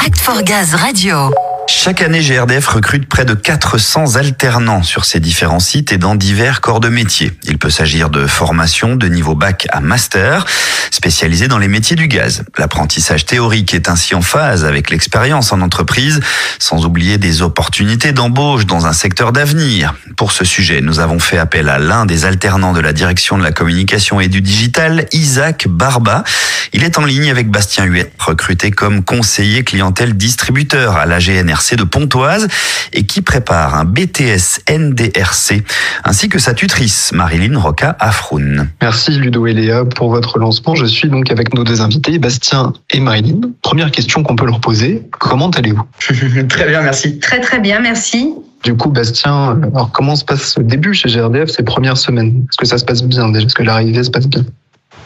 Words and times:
Act 0.00 0.18
for 0.20 0.42
Gaz 0.42 0.72
Radio. 0.72 1.43
Chaque 1.66 2.02
année, 2.02 2.20
GRDF 2.20 2.66
recrute 2.66 3.08
près 3.08 3.24
de 3.24 3.34
400 3.34 4.16
alternants 4.16 4.82
sur 4.82 5.04
ses 5.04 5.18
différents 5.18 5.60
sites 5.60 5.92
et 5.92 5.98
dans 5.98 6.14
divers 6.14 6.60
corps 6.60 6.80
de 6.80 6.88
métier. 6.88 7.32
Il 7.44 7.58
peut 7.58 7.70
s'agir 7.70 8.10
de 8.10 8.26
formation 8.26 8.96
de 8.96 9.06
niveau 9.06 9.34
bac 9.34 9.66
à 9.70 9.80
master, 9.80 10.44
spécialisé 10.90 11.48
dans 11.48 11.58
les 11.58 11.68
métiers 11.68 11.96
du 11.96 12.06
gaz. 12.06 12.44
L'apprentissage 12.58 13.24
théorique 13.24 13.72
est 13.72 13.88
ainsi 13.88 14.14
en 14.14 14.20
phase 14.20 14.64
avec 14.64 14.90
l'expérience 14.90 15.52
en 15.52 15.62
entreprise, 15.62 16.20
sans 16.58 16.84
oublier 16.84 17.16
des 17.16 17.40
opportunités 17.40 18.12
d'embauche 18.12 18.66
dans 18.66 18.86
un 18.86 18.92
secteur 18.92 19.32
d'avenir. 19.32 19.94
Pour 20.16 20.32
ce 20.32 20.44
sujet, 20.44 20.80
nous 20.82 21.00
avons 21.00 21.18
fait 21.18 21.38
appel 21.38 21.68
à 21.68 21.78
l'un 21.78 22.04
des 22.04 22.26
alternants 22.26 22.72
de 22.72 22.80
la 22.80 22.92
direction 22.92 23.38
de 23.38 23.42
la 23.42 23.52
communication 23.52 24.20
et 24.20 24.28
du 24.28 24.42
digital, 24.42 25.06
Isaac 25.12 25.66
Barba. 25.68 26.24
Il 26.72 26.84
est 26.84 26.98
en 26.98 27.04
ligne 27.04 27.30
avec 27.30 27.50
Bastien 27.50 27.84
Huet, 27.84 28.10
recruté 28.18 28.70
comme 28.70 29.02
conseiller 29.02 29.64
clientèle 29.64 30.14
distributeur 30.14 30.96
à 30.96 31.06
la 31.06 31.18
GNR 31.18 31.53
de 31.76 31.84
Pontoise 31.84 32.48
et 32.92 33.04
qui 33.04 33.22
prépare 33.22 33.74
un 33.74 33.84
BTS 33.84 34.60
NDRC, 34.68 35.62
ainsi 36.04 36.28
que 36.28 36.38
sa 36.38 36.52
tutrice 36.52 37.12
Marilyn 37.12 37.58
Roca 37.58 37.96
Afroun. 38.00 38.68
Merci 38.82 39.12
Ludo 39.12 39.46
et 39.46 39.52
Léa 39.52 39.84
pour 39.84 40.10
votre 40.10 40.38
lancement. 40.38 40.74
Je 40.74 40.84
suis 40.84 41.08
donc 41.08 41.30
avec 41.30 41.54
nos 41.54 41.64
deux 41.64 41.80
invités, 41.80 42.18
Bastien 42.18 42.72
et 42.90 43.00
Marilyn. 43.00 43.40
Première 43.62 43.90
question 43.90 44.22
qu'on 44.22 44.36
peut 44.36 44.46
leur 44.46 44.60
poser, 44.60 45.02
comment 45.12 45.50
allez-vous? 45.50 45.84
Très 46.48 46.66
bien, 46.66 46.82
merci. 46.82 47.18
Très 47.20 47.40
très 47.40 47.60
bien, 47.60 47.80
merci. 47.80 48.34
Du 48.64 48.74
coup, 48.74 48.90
Bastien, 48.90 49.60
alors 49.74 49.90
comment 49.92 50.16
se 50.16 50.24
passe 50.24 50.58
le 50.58 50.64
début 50.64 50.92
chez 50.94 51.08
GRDF 51.08 51.50
ces 51.50 51.62
premières 51.62 51.98
semaines? 51.98 52.46
Est-ce 52.50 52.58
que 52.58 52.66
ça 52.66 52.78
se 52.78 52.84
passe 52.84 53.02
bien 53.02 53.28
déjà? 53.28 53.46
Est-ce 53.46 53.54
que 53.54 53.62
l'arrivée 53.62 54.02
se 54.02 54.10
passe 54.10 54.26
bien? 54.26 54.44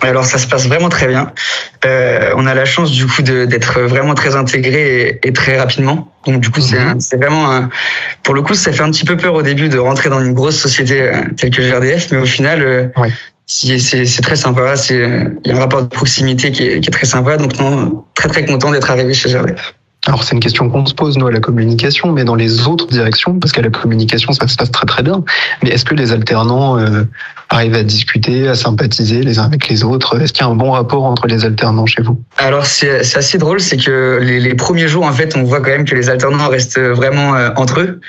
Alors 0.02 0.24
ça 0.24 0.38
se 0.38 0.46
passe 0.46 0.66
vraiment 0.66 0.88
très 0.88 1.06
bien. 1.06 1.32
Euh, 1.84 2.32
on 2.36 2.46
a 2.46 2.54
la 2.54 2.64
chance 2.64 2.90
du 2.90 3.06
coup 3.06 3.22
d'être 3.22 3.80
vraiment 3.80 4.14
très 4.14 4.36
intégré 4.36 5.18
et, 5.22 5.32
très 5.32 5.58
rapidement. 5.58 6.12
Donc 6.26 6.40
du 6.40 6.50
coup 6.50 6.60
c'est 6.60 6.78
mhm. 6.78 6.98
vraiment 7.16 7.52
un, 7.52 7.70
pour 8.22 8.34
le 8.34 8.42
coup 8.42 8.54
ça 8.54 8.72
fait 8.72 8.82
un 8.82 8.90
petit 8.90 9.04
peu 9.04 9.16
peur 9.16 9.34
au 9.34 9.42
début 9.42 9.68
de 9.68 9.78
rentrer 9.78 10.10
dans 10.10 10.20
une 10.20 10.34
grosse 10.34 10.58
société 10.58 11.02
euh, 11.02 11.22
telle 11.36 11.50
que 11.50 11.62
GRDF, 11.62 12.12
mais 12.12 12.18
au 12.18 12.26
final 12.26 12.62
euh, 12.62 12.88
c'est 13.46 14.22
très 14.22 14.36
sympa. 14.36 14.76
C'est 14.76 15.08
il 15.44 15.50
y 15.50 15.52
a 15.52 15.56
un 15.56 15.60
rapport 15.60 15.82
de 15.82 15.88
proximité 15.88 16.52
qui 16.52 16.66
est, 16.66 16.80
qui 16.80 16.88
est 16.88 16.92
très 16.92 17.06
sympa. 17.06 17.36
Donc 17.36 17.58
non, 17.58 18.04
très 18.14 18.28
très 18.28 18.44
content 18.44 18.70
d'être 18.70 18.90
arrivé 18.90 19.14
chez 19.14 19.30
GRDF. 19.30 19.74
Alors 20.06 20.22
c'est 20.22 20.34
une 20.34 20.40
question 20.40 20.70
qu'on 20.70 20.86
se 20.86 20.94
pose 20.94 21.18
nous 21.18 21.26
à 21.26 21.32
la 21.32 21.40
communication, 21.40 22.12
mais 22.12 22.24
dans 22.24 22.36
les 22.36 22.66
autres 22.66 22.86
directions, 22.86 23.38
parce 23.38 23.52
qu'à 23.52 23.62
la 23.62 23.70
communication 23.70 24.32
ça 24.32 24.46
se 24.46 24.56
passe 24.56 24.70
très 24.70 24.86
très 24.86 25.02
bien. 25.02 25.24
Mais 25.62 25.70
est-ce 25.70 25.84
que 25.84 25.94
les 25.94 26.12
alternants 26.12 26.78
euh, 26.78 27.02
arrivent 27.50 27.74
à 27.74 27.82
discuter, 27.82 28.48
à 28.48 28.54
sympathiser 28.54 29.22
les 29.22 29.38
uns 29.38 29.44
avec 29.44 29.68
les 29.68 29.82
autres? 29.84 30.20
Est-ce 30.20 30.32
qu'il 30.32 30.42
y 30.42 30.48
a 30.48 30.50
un 30.50 30.54
bon 30.54 30.70
rapport 30.70 31.04
entre 31.04 31.26
les 31.26 31.44
alternants 31.44 31.86
chez 31.86 32.02
vous? 32.02 32.18
Alors 32.36 32.64
c'est 32.64 33.00
assez 33.16 33.38
drôle, 33.38 33.60
c'est 33.60 33.76
que 33.76 34.20
les, 34.22 34.54
premiers 34.54 34.88
jours 34.88 35.04
en 35.04 35.12
fait, 35.12 35.36
on 35.36 35.42
voit 35.42 35.60
quand 35.60 35.70
même 35.70 35.84
que 35.84 35.94
les 35.94 36.08
alternants 36.08 36.48
restent 36.48 36.80
vraiment 36.80 37.34
euh, 37.34 37.50
entre 37.56 37.80
eux, 37.80 38.00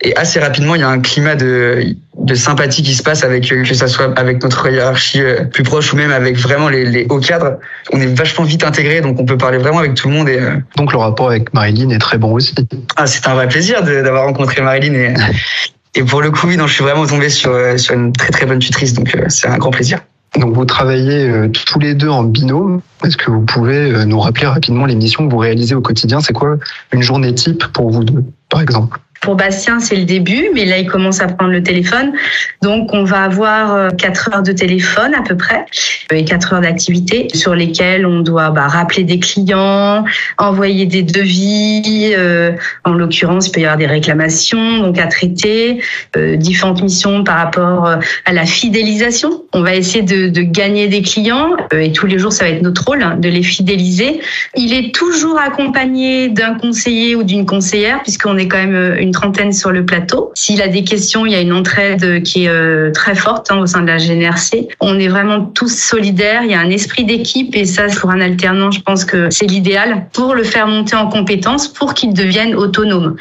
et 0.00 0.16
assez 0.16 0.40
rapidement 0.40 0.74
il 0.74 0.80
y 0.80 0.84
a 0.84 0.88
un 0.88 1.00
climat 1.00 1.36
de 1.36 1.94
de 2.18 2.34
sympathie 2.34 2.82
qui 2.82 2.94
se 2.94 3.02
passe 3.02 3.24
avec 3.24 3.50
euh, 3.52 3.64
que 3.64 3.74
ça 3.74 3.88
soit 3.88 4.16
avec 4.18 4.42
notre 4.42 4.70
hiérarchie 4.70 5.20
euh, 5.20 5.44
plus 5.44 5.62
proche 5.62 5.92
ou 5.92 5.96
même 5.96 6.12
avec 6.12 6.36
vraiment 6.36 6.68
les, 6.68 6.84
les 6.84 7.06
hauts 7.08 7.18
cadres. 7.18 7.58
On 7.92 8.00
est 8.00 8.06
vachement 8.06 8.44
vite 8.44 8.64
intégrés, 8.64 9.00
donc 9.00 9.18
on 9.20 9.24
peut 9.24 9.36
parler 9.36 9.58
vraiment 9.58 9.80
avec 9.80 9.94
tout 9.94 10.08
le 10.08 10.14
monde. 10.14 10.28
Et 10.28 10.38
euh, 10.38 10.56
donc 10.76 10.92
le 10.92 10.98
rapport 10.98 11.30
avec 11.30 11.52
Marilyn 11.54 11.90
est 11.90 11.98
très 11.98 12.18
bon 12.18 12.32
aussi. 12.32 12.54
Ah, 12.96 13.06
c'est 13.06 13.26
un 13.26 13.34
vrai 13.34 13.48
plaisir 13.48 13.82
d'avoir 13.82 14.24
rencontré 14.24 14.62
Marilyn 14.62 14.94
et 14.94 15.14
et 15.96 16.02
pour 16.02 16.22
le 16.22 16.30
coup, 16.30 16.48
oui, 16.48 16.56
non, 16.56 16.66
je 16.66 16.74
suis 16.74 16.82
vraiment 16.82 17.06
tombé 17.06 17.28
sur 17.28 17.52
sur 17.78 17.94
une 17.94 18.12
très 18.12 18.30
très 18.30 18.46
bonne 18.46 18.58
tutrice, 18.58 18.94
donc 18.94 19.16
c'est 19.28 19.48
un 19.48 19.58
grand 19.58 19.70
plaisir. 19.70 20.00
Donc 20.36 20.52
vous 20.52 20.64
travaillez 20.64 21.48
tous 21.52 21.78
les 21.78 21.94
deux 21.94 22.08
en 22.08 22.24
binôme. 22.24 22.80
Est-ce 23.04 23.16
que 23.16 23.30
vous 23.30 23.42
pouvez 23.42 24.04
nous 24.04 24.18
rappeler 24.18 24.48
rapidement 24.48 24.86
les 24.86 24.96
missions 24.96 25.24
que 25.24 25.30
vous 25.30 25.38
réalisez 25.38 25.76
au 25.76 25.80
quotidien? 25.80 26.20
C'est 26.20 26.32
quoi 26.32 26.56
une 26.92 27.02
journée 27.02 27.32
type 27.32 27.64
pour 27.68 27.90
vous 27.90 28.02
deux, 28.02 28.24
par 28.48 28.60
exemple? 28.60 28.98
Pour 29.24 29.36
Bastien, 29.36 29.80
c'est 29.80 29.96
le 29.96 30.04
début, 30.04 30.50
mais 30.52 30.66
là, 30.66 30.76
il 30.76 30.86
commence 30.86 31.22
à 31.22 31.26
prendre 31.26 31.50
le 31.50 31.62
téléphone. 31.62 32.12
Donc, 32.60 32.92
on 32.92 33.04
va 33.04 33.22
avoir 33.22 33.96
4 33.96 34.28
euh, 34.28 34.36
heures 34.36 34.42
de 34.42 34.52
téléphone 34.52 35.14
à 35.14 35.22
peu 35.22 35.34
près 35.34 35.64
et 36.12 36.26
4 36.26 36.52
heures 36.52 36.60
d'activité 36.60 37.28
sur 37.32 37.54
lesquelles 37.54 38.04
on 38.04 38.20
doit 38.20 38.50
bah, 38.50 38.66
rappeler 38.66 39.02
des 39.02 39.18
clients, 39.18 40.04
envoyer 40.36 40.84
des 40.84 41.02
devis. 41.02 42.12
Euh, 42.14 42.52
en 42.84 42.92
l'occurrence, 42.92 43.48
il 43.48 43.52
peut 43.52 43.60
y 43.60 43.64
avoir 43.64 43.78
des 43.78 43.86
réclamations 43.86 44.80
donc 44.80 44.98
à 44.98 45.06
traiter, 45.06 45.80
euh, 46.18 46.36
différentes 46.36 46.82
missions 46.82 47.24
par 47.24 47.38
rapport 47.38 47.88
à 48.26 48.32
la 48.32 48.44
fidélisation. 48.44 49.44
On 49.54 49.62
va 49.62 49.74
essayer 49.74 50.02
de, 50.02 50.28
de 50.28 50.42
gagner 50.42 50.88
des 50.88 51.00
clients 51.00 51.56
et 51.72 51.92
tous 51.92 52.06
les 52.06 52.18
jours, 52.18 52.32
ça 52.32 52.44
va 52.44 52.50
être 52.50 52.62
notre 52.62 52.84
rôle 52.84 53.02
hein, 53.02 53.16
de 53.18 53.30
les 53.30 53.42
fidéliser. 53.42 54.20
Il 54.54 54.74
est 54.74 54.94
toujours 54.94 55.38
accompagné 55.38 56.28
d'un 56.28 56.54
conseiller 56.54 57.16
ou 57.16 57.22
d'une 57.22 57.46
conseillère 57.46 58.02
puisqu'on 58.02 58.36
est 58.36 58.48
quand 58.48 58.58
même 58.58 58.96
une 58.98 59.13
trentaine 59.14 59.52
sur 59.52 59.70
le 59.70 59.86
plateau. 59.86 60.30
S'il 60.34 60.60
a 60.60 60.68
des 60.68 60.84
questions, 60.84 61.24
il 61.24 61.32
y 61.32 61.34
a 61.34 61.40
une 61.40 61.52
entraide 61.52 62.22
qui 62.22 62.44
est 62.44 62.48
euh, 62.48 62.90
très 62.92 63.14
forte 63.14 63.50
hein, 63.50 63.58
au 63.58 63.66
sein 63.66 63.80
de 63.80 63.86
la 63.86 63.96
GNRC. 63.96 64.68
On 64.80 64.98
est 64.98 65.08
vraiment 65.08 65.40
tous 65.40 65.74
solidaires, 65.74 66.42
il 66.44 66.50
y 66.50 66.54
a 66.54 66.60
un 66.60 66.70
esprit 66.70 67.04
d'équipe 67.04 67.56
et 67.56 67.64
ça, 67.64 67.86
pour 67.86 68.10
un 68.10 68.20
alternant, 68.20 68.70
je 68.70 68.80
pense 68.80 69.04
que 69.04 69.30
c'est 69.30 69.46
l'idéal 69.46 70.06
pour 70.12 70.34
le 70.34 70.44
faire 70.44 70.66
monter 70.66 70.96
en 70.96 71.08
compétences 71.08 71.68
pour 71.68 71.94
qu'il 71.94 72.12
devienne 72.12 72.54
autonome. 72.54 73.16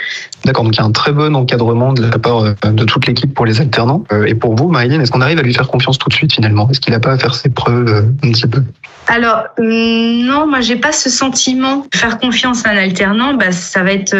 D'accord, 0.45 0.65
donc 0.65 0.75
il 0.75 0.79
y 0.79 0.81
a 0.81 0.85
un 0.85 0.91
très 0.91 1.11
bon 1.11 1.35
encadrement 1.35 1.93
de 1.93 2.01
la 2.01 2.19
part 2.19 2.43
euh, 2.43 2.53
de 2.65 2.83
toute 2.83 3.07
l'équipe 3.07 3.33
pour 3.33 3.45
les 3.45 3.61
alternants. 3.61 4.03
Euh, 4.11 4.25
et 4.25 4.35
pour 4.35 4.55
vous, 4.55 4.67
Marilyn, 4.67 4.99
est-ce 4.99 5.11
qu'on 5.11 5.21
arrive 5.21 5.39
à 5.39 5.41
lui 5.41 5.53
faire 5.53 5.67
confiance 5.67 5.97
tout 5.97 6.09
de 6.09 6.13
suite 6.13 6.33
finalement? 6.33 6.69
Est-ce 6.69 6.81
qu'il 6.81 6.91
n'a 6.91 6.99
pas 6.99 7.11
à 7.11 7.17
faire 7.17 7.33
ses 7.33 7.49
preuves 7.49 8.11
un 8.23 8.31
petit 8.31 8.47
peu? 8.47 8.61
Alors 9.07 9.43
non, 9.59 10.47
moi 10.47 10.61
j'ai 10.61 10.77
pas 10.77 10.91
ce 10.91 11.09
sentiment. 11.09 11.85
Faire 11.93 12.19
confiance 12.19 12.65
à 12.65 12.71
un 12.71 12.77
alternant, 12.77 13.33
bah, 13.33 13.51
ça 13.51 13.83
va 13.83 13.91
être 13.91 14.15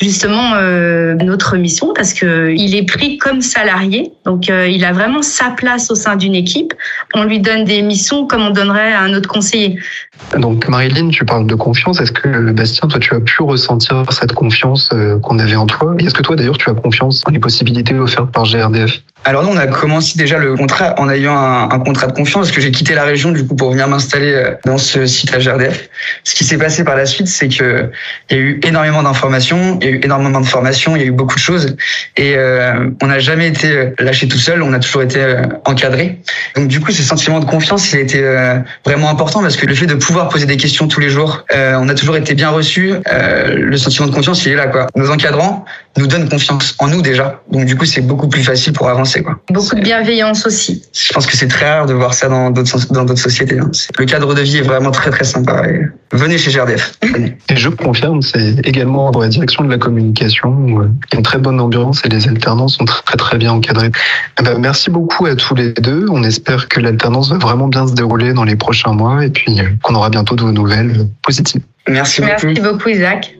justement 0.00 0.54
euh, 0.56 1.14
notre 1.14 1.56
mission 1.56 1.92
parce 1.94 2.12
que 2.12 2.52
il 2.56 2.74
est 2.74 2.84
pris 2.84 3.18
comme 3.18 3.40
salarié, 3.40 4.12
donc 4.24 4.50
euh, 4.50 4.68
il 4.68 4.84
a 4.84 4.92
vraiment 4.92 5.22
sa 5.22 5.50
place 5.50 5.90
au 5.90 5.94
sein 5.94 6.16
d'une 6.16 6.34
équipe. 6.34 6.74
On 7.14 7.24
lui 7.24 7.40
donne 7.40 7.64
des 7.64 7.82
missions 7.82 8.26
comme 8.26 8.42
on 8.42 8.50
donnerait 8.50 8.92
à 8.92 9.00
un 9.00 9.14
autre 9.14 9.28
conseiller. 9.28 9.78
Donc 10.38 10.68
Marilyn, 10.68 11.08
tu 11.08 11.24
parles 11.24 11.46
de 11.46 11.54
confiance. 11.54 12.00
Est-ce 12.00 12.12
que 12.12 12.50
Bastien, 12.52 12.88
toi, 12.88 12.98
tu 12.98 13.14
as 13.14 13.20
pu 13.20 13.42
ressentir 13.42 14.04
cette 14.10 14.32
confiance 14.32 14.90
euh, 14.92 15.18
qu'on 15.18 15.38
avait 15.38 15.56
en 15.56 15.66
toi? 15.66 15.94
Et 15.98 16.04
est-ce 16.04 16.14
que 16.14 16.22
toi, 16.22 16.36
d'ailleurs, 16.36 16.58
tu 16.58 16.70
as 16.70 16.74
confiance 16.74 17.20
dans 17.20 17.32
les 17.32 17.38
possibilités 17.38 17.98
offertes 17.98 18.30
par 18.30 18.44
GRDF 18.44 19.02
alors 19.24 19.42
nous, 19.42 19.50
on 19.50 19.56
a 19.56 19.66
commencé 19.66 20.18
déjà 20.18 20.38
le 20.38 20.54
contrat 20.54 20.94
en 20.98 21.08
ayant 21.08 21.36
un, 21.36 21.70
un 21.70 21.78
contrat 21.78 22.06
de 22.06 22.12
confiance 22.12 22.46
parce 22.46 22.56
que 22.56 22.60
j'ai 22.60 22.70
quitté 22.70 22.94
la 22.94 23.04
région 23.04 23.32
du 23.32 23.46
coup 23.46 23.56
pour 23.56 23.70
venir 23.70 23.88
m'installer 23.88 24.32
euh, 24.32 24.54
dans 24.66 24.76
ce 24.76 25.06
site 25.06 25.34
à 25.34 25.38
GRDF. 25.38 25.88
Ce 26.24 26.34
qui 26.34 26.44
s'est 26.44 26.58
passé 26.58 26.84
par 26.84 26.94
la 26.94 27.06
suite, 27.06 27.26
c'est 27.26 27.48
que 27.48 27.90
il 28.30 28.36
y 28.36 28.38
a 28.38 28.42
eu 28.42 28.60
énormément 28.62 29.02
d'informations, 29.02 29.78
il 29.80 29.86
y 29.86 29.90
a 29.90 29.92
eu 29.92 30.00
énormément 30.02 30.40
de 30.42 30.46
formations, 30.46 30.94
il 30.94 31.00
y 31.00 31.04
a 31.04 31.06
eu 31.06 31.12
beaucoup 31.12 31.36
de 31.36 31.40
choses 31.40 31.74
et 32.16 32.34
euh, 32.36 32.90
on 33.02 33.06
n'a 33.06 33.18
jamais 33.18 33.48
été 33.48 33.70
euh, 33.70 33.90
lâché 33.98 34.28
tout 34.28 34.38
seul, 34.38 34.62
on 34.62 34.74
a 34.74 34.78
toujours 34.78 35.02
été 35.02 35.36
encadré. 35.64 36.20
Donc 36.54 36.68
du 36.68 36.80
coup, 36.80 36.92
ce 36.92 37.02
sentiment 37.02 37.40
de 37.40 37.46
confiance, 37.46 37.92
il 37.92 37.98
a 37.98 38.00
été 38.00 38.22
vraiment 38.84 39.08
important 39.08 39.40
parce 39.40 39.56
que 39.56 39.66
le 39.66 39.74
fait 39.74 39.86
de 39.86 39.94
pouvoir 39.94 40.28
poser 40.28 40.46
des 40.46 40.56
questions 40.56 40.86
tous 40.86 41.00
les 41.00 41.08
jours, 41.08 41.44
on 41.52 41.88
a 41.88 41.94
toujours 41.94 42.16
été 42.16 42.34
bien 42.34 42.50
reçu. 42.50 42.94
le 43.10 43.76
sentiment 43.76 44.06
de 44.06 44.14
confiance, 44.14 44.44
il 44.44 44.52
est 44.52 44.56
là 44.56 44.66
quoi. 44.66 44.86
Nos 44.94 45.10
encadrants 45.10 45.64
nous 45.96 46.06
donnent 46.06 46.28
confiance 46.28 46.74
en 46.78 46.88
nous 46.88 47.02
déjà. 47.02 47.42
Donc 47.50 47.66
du 47.66 47.76
coup, 47.76 47.84
c'est 47.84 48.00
beaucoup 48.00 48.28
plus 48.28 48.42
facile 48.42 48.72
pour 48.72 48.88
avancer 48.88 49.24
Beaucoup 49.50 49.76
de 49.76 49.80
bienveillance 49.80 50.46
aussi. 50.46 50.82
Je 50.92 51.12
pense 51.12 51.26
que 51.26 51.36
c'est 51.36 51.48
très 51.48 51.70
rare 51.70 51.86
de 51.86 51.94
voir 51.94 52.14
ça 52.14 52.28
dans 52.28 52.50
d'autres 52.50 52.92
dans 52.92 53.04
d'autres 53.04 53.20
sociétés. 53.20 53.58
Hein. 53.58 53.70
Le 53.98 54.04
cadre 54.04 54.34
de 54.34 54.42
vie 54.42 54.58
est 54.58 54.62
vraiment 54.62 54.90
très 54.90 55.10
très 55.10 55.24
sympa. 55.24 55.62
venez 56.12 56.38
chez 56.38 56.50
GRDF. 56.50 56.98
Et 57.48 57.56
je 57.56 57.68
confirme, 57.68 58.22
c'est 58.22 58.66
également 58.66 59.10
dans 59.10 59.20
la 59.20 59.28
direction 59.28 59.64
de 59.64 59.70
la 59.70 59.78
communication. 59.78 60.50
Où 60.50 60.82
il 60.82 60.88
y 61.12 61.14
a 61.14 61.16
une 61.18 61.22
très 61.22 61.38
bonne 61.38 61.60
ambiance 61.60 62.02
et 62.04 62.08
les 62.08 62.28
alternances 62.28 62.76
sont 62.76 62.84
très 62.84 63.16
très 63.16 63.38
bien 63.38 63.52
encadrés. 63.52 63.90
Eh 64.40 64.42
ben, 64.42 64.58
merci 64.58 64.90
beaucoup 64.90 65.26
à 65.26 65.36
tous 65.36 65.54
les 65.54 65.72
deux. 65.72 66.06
On 66.10 66.22
espère 66.24 66.68
que 66.68 66.80
l'alternance 66.80 67.30
va 67.30 67.38
vraiment 67.38 67.68
bien 67.68 67.86
se 67.86 67.94
dérouler 67.94 68.32
dans 68.32 68.44
les 68.44 68.56
prochains 68.56 68.92
mois 68.92 69.24
et 69.24 69.30
puis 69.30 69.60
euh, 69.60 69.64
qu'on 69.82 69.94
aura 69.94 70.10
bientôt 70.10 70.34
de 70.34 70.44
nouvelles 70.44 71.08
positives. 71.22 71.62
Merci 71.88 72.22
beaucoup. 72.22 72.46
Merci 72.46 72.60
beaucoup 72.60 72.88
Isaac. 72.88 73.34